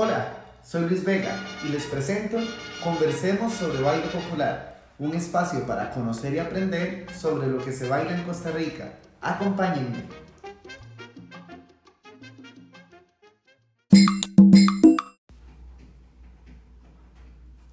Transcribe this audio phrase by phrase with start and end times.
[0.00, 0.28] Hola,
[0.62, 2.38] soy Luis Vega y les presento
[2.84, 8.16] Conversemos sobre Baile Popular, un espacio para conocer y aprender sobre lo que se baila
[8.16, 8.92] en Costa Rica.
[9.20, 10.04] Acompáñenme.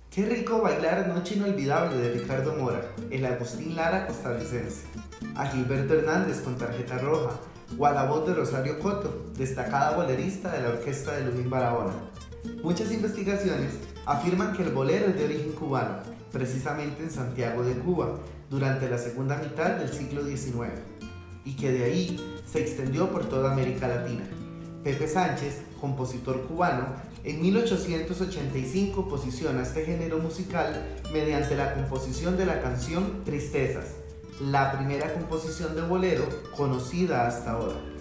[0.09, 2.81] Qué rico bailar Noche Inolvidable de Ricardo Mora,
[3.11, 4.87] el Agustín Lara costarricense,
[5.35, 7.39] a Gilberto Hernández con tarjeta roja,
[7.77, 11.93] o a la voz de Rosario Coto, destacada bolerista de la orquesta de Luis Barahona.
[12.63, 13.73] Muchas investigaciones
[14.05, 15.99] afirman que el bolero es de origen cubano,
[16.31, 20.71] precisamente en Santiago de Cuba, durante la segunda mitad del siglo XIX,
[21.43, 24.23] y que de ahí se extendió por toda América Latina.
[24.83, 26.87] Pepe Sánchez, compositor cubano,
[27.23, 33.95] en 1885 posiciona este género musical mediante la composición de la canción Tristezas,
[34.39, 36.25] la primera composición de bolero
[36.55, 37.94] conocida hasta ahora.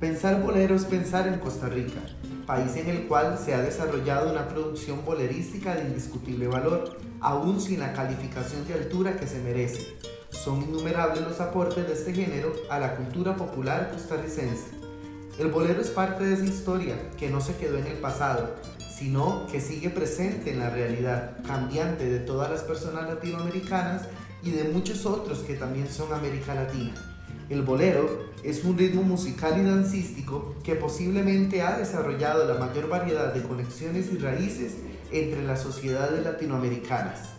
[0.00, 2.00] Pensar bolero es pensar en Costa Rica,
[2.46, 7.80] país en el cual se ha desarrollado una producción bolerística de indiscutible valor, aún sin
[7.80, 9.96] la calificación de altura que se merece.
[10.28, 14.66] Son innumerables los aportes de este género a la cultura popular costarricense.
[15.38, 18.54] El bolero es parte de esa historia que no se quedó en el pasado,
[18.94, 24.02] sino que sigue presente en la realidad cambiante de todas las personas latinoamericanas
[24.42, 27.15] y de muchos otros que también son América Latina.
[27.48, 33.32] El bolero es un ritmo musical y dancístico que posiblemente ha desarrollado la mayor variedad
[33.32, 34.74] de conexiones y raíces
[35.12, 37.36] entre las sociedades latinoamericanas.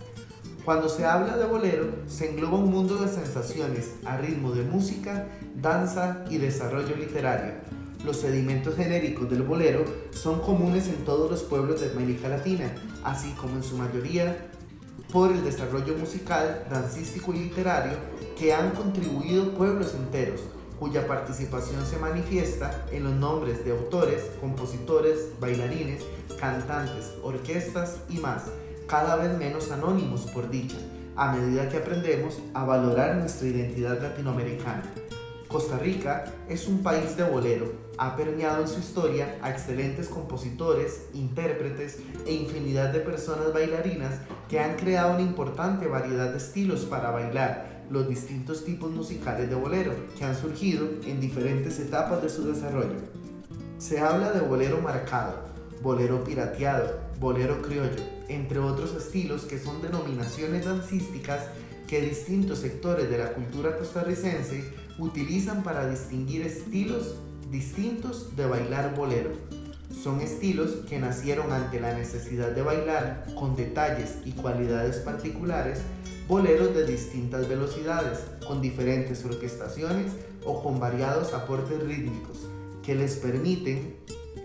[0.63, 5.27] Cuando se habla de bolero, se engloba un mundo de sensaciones a ritmo de música,
[5.61, 7.55] danza y desarrollo literario.
[8.05, 13.31] Los sedimentos genéricos del bolero son comunes en todos los pueblos de América Latina, así
[13.33, 14.51] como en su mayoría
[15.11, 17.97] por el desarrollo musical, dancístico y literario
[18.37, 20.41] que han contribuido pueblos enteros,
[20.79, 26.03] cuya participación se manifiesta en los nombres de autores, compositores, bailarines,
[26.39, 28.43] cantantes, orquestas y más,
[28.87, 30.77] cada vez menos anónimos por dicha,
[31.15, 34.83] a medida que aprendemos a valorar nuestra identidad latinoamericana.
[35.47, 41.07] Costa Rica es un país de bolero, ha permeado en su historia a excelentes compositores,
[41.13, 44.19] intérpretes e infinidad de personas bailarinas
[44.49, 49.55] que han creado una importante variedad de estilos para bailar los distintos tipos musicales de
[49.55, 52.97] bolero que han surgido en diferentes etapas de su desarrollo.
[53.77, 55.45] Se habla de bolero marcado,
[55.81, 61.45] bolero pirateado, bolero criollo, entre otros estilos que son denominaciones dancísticas
[61.87, 64.63] que distintos sectores de la cultura costarricense
[64.99, 67.15] utilizan para distinguir estilos
[67.49, 69.31] distintos de bailar bolero.
[69.91, 75.81] Son estilos que nacieron ante la necesidad de bailar con detalles y cualidades particulares
[76.27, 80.11] boleros de distintas velocidades, con diferentes orquestaciones
[80.43, 82.47] o con variados aportes rítmicos
[82.83, 83.95] que les permiten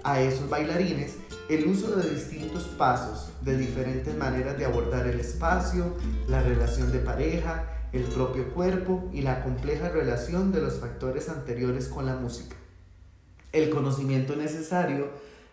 [0.04, 1.16] a esos bailarines
[1.48, 5.96] el uso de distintos pasos, de diferentes maneras de abordar el espacio,
[6.28, 11.88] la relación de pareja, el propio cuerpo y la compleja relación de los factores anteriores
[11.88, 12.56] con la música.
[13.52, 15.10] El conocimiento necesario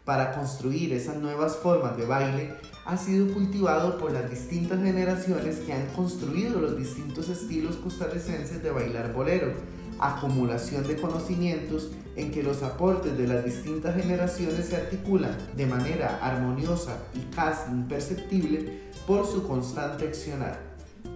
[0.09, 5.71] para construir esas nuevas formas de baile ha sido cultivado por las distintas generaciones que
[5.71, 9.53] han construido los distintos estilos costarricenses de bailar bolero,
[9.99, 16.17] acumulación de conocimientos en que los aportes de las distintas generaciones se articulan de manera
[16.23, 20.59] armoniosa y casi imperceptible por su constante accionar.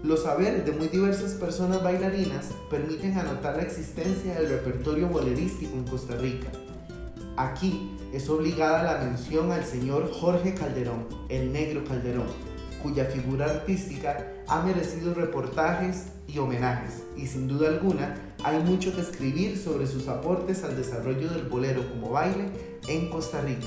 [0.03, 5.85] Los saberes de muy diversas personas bailarinas permiten anotar la existencia del repertorio bolerístico en
[5.85, 6.51] Costa Rica.
[7.35, 12.27] Aquí es obligada la mención al señor Jorge Calderón, el negro Calderón,
[12.83, 18.13] cuya figura artística ha merecido reportajes y homenajes, y sin duda alguna
[18.43, 22.51] hay mucho que escribir sobre sus aportes al desarrollo del bolero como baile
[22.87, 23.65] en Costa Rica.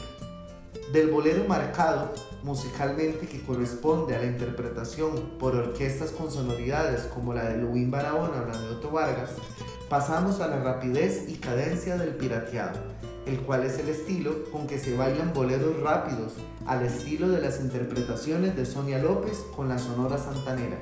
[0.92, 2.12] Del bolero marcado
[2.44, 8.42] musicalmente que corresponde a la interpretación por orquestas con sonoridades como la de Luis Barahona
[8.42, 9.32] o la de Otto Vargas,
[9.88, 12.78] pasamos a la rapidez y cadencia del pirateado,
[13.26, 16.34] el cual es el estilo con que se bailan boleros rápidos,
[16.64, 20.78] al estilo de las interpretaciones de Sonia López con la Sonora Santanera.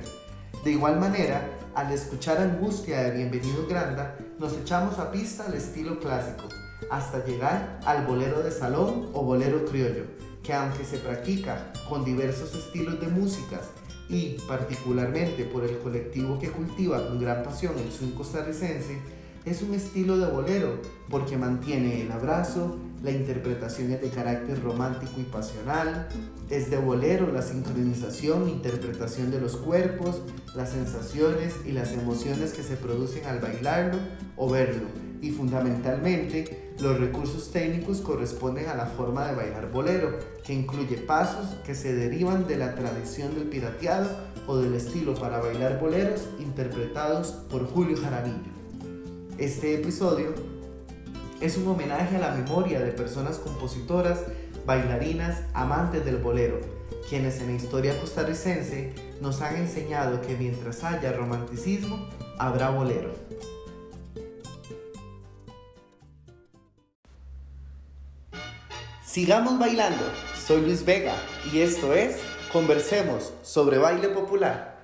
[0.63, 5.99] De igual manera, al escuchar Angustia de Bienvenido Granda, nos echamos a pista al estilo
[5.99, 6.43] clásico,
[6.89, 10.05] hasta llegar al bolero de salón o bolero criollo,
[10.43, 13.69] que aunque se practica con diversos estilos de músicas
[14.07, 18.99] y particularmente por el colectivo que cultiva con gran pasión el swing costarricense,
[19.45, 25.13] es un estilo de bolero porque mantiene el abrazo, la interpretación es de carácter romántico
[25.19, 26.07] y pasional,
[26.49, 30.21] es de bolero la sincronización, interpretación de los cuerpos,
[30.55, 33.99] las sensaciones y las emociones que se producen al bailarlo
[34.35, 34.87] o verlo,
[35.21, 41.55] y fundamentalmente los recursos técnicos corresponden a la forma de bailar bolero, que incluye pasos
[41.63, 44.09] que se derivan de la tradición del pirateado
[44.47, 48.64] o del estilo para bailar boleros interpretados por Julio Jaramillo.
[49.37, 50.33] Este episodio
[51.41, 54.21] es un homenaje a la memoria de personas compositoras,
[54.65, 56.61] bailarinas, amantes del bolero,
[57.09, 62.07] quienes en la historia costarricense nos han enseñado que mientras haya romanticismo,
[62.39, 63.11] habrá bolero.
[69.05, 70.05] Sigamos bailando.
[70.47, 71.15] Soy Luis Vega
[71.51, 72.19] y esto es
[72.53, 74.74] Conversemos sobre baile popular.